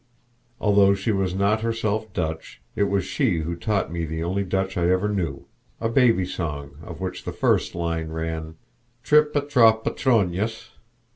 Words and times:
Although 0.59 0.95
she 0.95 1.11
was 1.11 1.35
not 1.35 1.61
herself 1.61 2.11
Dutch, 2.11 2.59
it 2.75 2.85
was 2.85 3.05
she 3.05 3.41
who 3.41 3.55
taught 3.55 3.91
me 3.91 4.03
the 4.03 4.23
only 4.23 4.43
Dutch 4.43 4.75
I 4.75 4.89
ever 4.89 5.07
knew, 5.07 5.45
a 5.79 5.89
baby 5.89 6.25
song 6.25 6.77
of 6.81 6.99
which 6.99 7.23
the 7.23 7.31
first 7.31 7.75
line 7.75 8.07
ran, 8.09 8.55
"Trippe 9.03 9.47
troppa 9.47 9.91
tronjes." 9.91 10.69